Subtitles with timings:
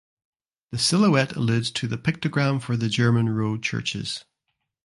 [0.71, 4.25] The silhouette alludes to the pictogram for the German road churches.